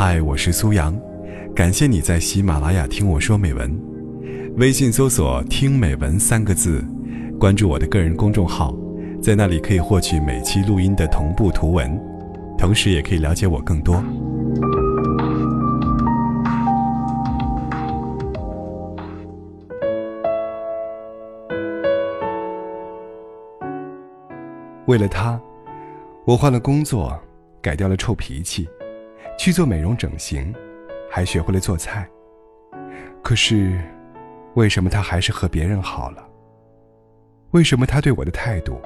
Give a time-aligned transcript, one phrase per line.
[0.00, 0.96] 嗨，我是苏阳，
[1.56, 3.68] 感谢你在喜马拉雅听我说美文。
[4.56, 6.84] 微信搜索“听美文”三个字，
[7.36, 8.72] 关注我的个人公众号，
[9.20, 12.00] 在那里可以获取每期录音的同步图文，
[12.56, 14.00] 同时也可以了解我更多。
[24.86, 25.40] 为了他，
[26.24, 27.18] 我换了工作，
[27.60, 28.68] 改掉了臭脾气，
[29.38, 30.52] 去做美容整形，
[31.08, 32.06] 还学会了做菜。
[33.22, 33.80] 可是，
[34.54, 36.28] 为什么他还是和别人好了？
[37.52, 38.80] 为什么他对我的态度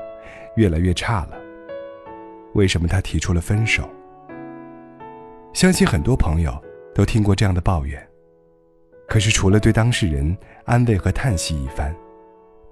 [0.56, 1.41] 越来越差了？
[2.54, 3.88] 为什么他提出了分手？
[5.54, 6.62] 相信很多朋友
[6.94, 8.06] 都听过这样的抱怨，
[9.08, 11.94] 可是除了对当事人安慰和叹息一番，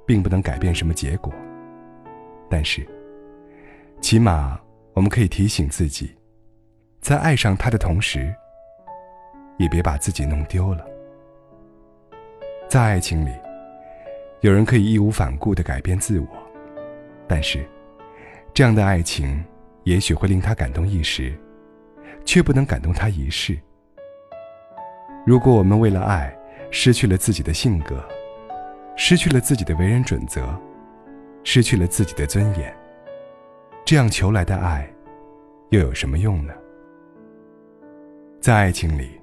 [0.06, 1.32] 并不能改变什么结果。
[2.50, 2.86] 但是，
[4.02, 4.60] 起码，
[4.92, 6.14] 我们可以提醒自己，
[7.00, 8.32] 在爱上他的同时，
[9.56, 10.84] 也别把自己弄丢了。
[12.68, 13.32] 在爱情里，
[14.40, 16.26] 有人可以义无反顾的改变自我，
[17.26, 17.66] 但是，
[18.52, 19.42] 这样的爱情
[19.84, 21.34] 也许会令他感动一时，
[22.26, 23.58] 却不能感动他一世。
[25.26, 26.30] 如果我们为了爱
[26.70, 28.06] 失去了自己的性格，
[28.94, 30.54] 失去了自己的为人准则，
[31.44, 32.76] 失去了自己的尊严。
[33.86, 34.86] 这样求来的爱，
[35.70, 36.52] 又有什么用呢？
[38.40, 39.20] 在爱情里，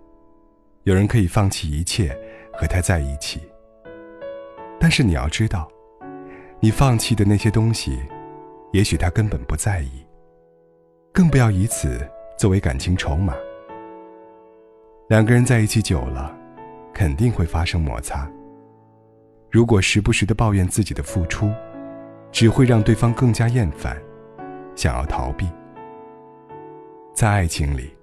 [0.84, 2.16] 有人可以放弃一切
[2.54, 3.42] 和他在一起，
[4.80, 5.68] 但是你要知道，
[6.60, 7.98] 你放弃的那些东西，
[8.74, 10.06] 也许他根本不在意，
[11.12, 13.34] 更不要以此作为感情筹码。
[15.10, 16.38] 两个人在一起久了，
[16.94, 18.30] 肯定会发生摩擦。
[19.50, 21.52] 如果时不时的抱怨自己的付出，
[22.32, 24.00] 只会让对方更加厌烦。
[24.76, 25.50] 想要逃避，
[27.16, 27.97] 在爱情里，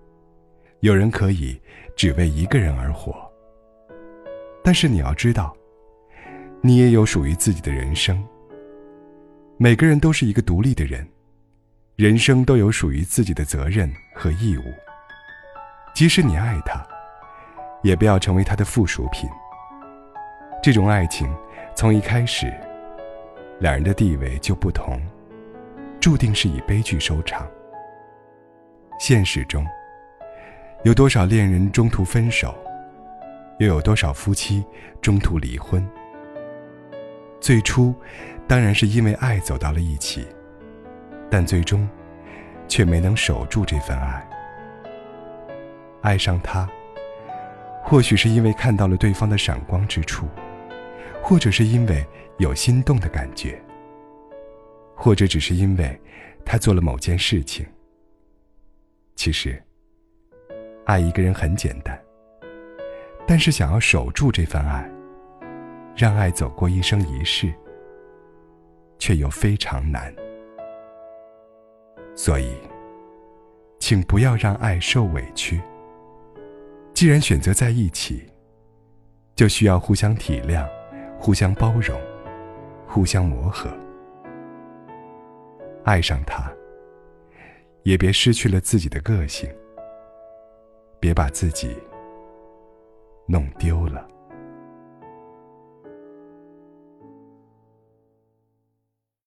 [0.85, 1.59] 有人可以
[1.97, 3.17] 只为一个人而活。
[4.63, 5.57] 但是你要知道，
[6.61, 8.23] 你也有属于自己的人生。
[9.57, 11.09] 每个人都是一个独立的人，
[11.97, 14.65] 人生都有属于自己的责任和义务。
[15.95, 16.87] 即使你爱他，
[17.83, 19.27] 也不要成为他的附属品。
[20.63, 21.35] 这种爱情
[21.75, 22.53] 从一开始，
[23.59, 25.01] 两人的地位就不同。
[25.99, 27.49] 注定是以悲剧收场。
[29.01, 29.67] 现实中，
[30.85, 32.55] 有多少恋人中途分手，
[33.59, 34.63] 又有多少夫妻
[35.01, 35.83] 中途离婚？
[37.41, 37.95] 最初，
[38.47, 40.27] 当然是因为爱走到了一起，
[41.31, 41.89] 但最终，
[42.69, 44.29] 却没能守住这份爱。
[46.03, 46.69] 爱上他，
[47.83, 50.29] 或许是因为看到了对方的闪光之处，
[51.23, 52.07] 或者是因为
[52.37, 53.59] 有心动的感觉。
[54.95, 55.99] 或者只是因为
[56.45, 57.65] 他做了某件事情。
[59.17, 59.64] 其实，
[60.85, 61.99] 爱一个人很简单，
[63.27, 64.91] 但是想要守住这份爱，
[65.97, 67.53] 让爱走过一生一世，
[68.99, 70.15] 却又非常难。
[72.15, 72.55] 所以，
[73.79, 75.61] 请不要让爱受委屈。
[76.93, 78.23] 既然选择在一起，
[79.35, 80.69] 就需要互相体谅、
[81.19, 81.99] 互相包容、
[82.87, 83.69] 互相磨合。
[85.83, 86.53] 爱上他，
[87.83, 89.51] 也别失去了自己的个性，
[91.05, 91.77] 别把自己
[93.27, 94.14] 弄丢了。